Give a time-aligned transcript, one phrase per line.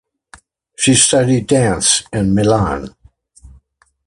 [0.79, 2.95] She studied dance in Milan.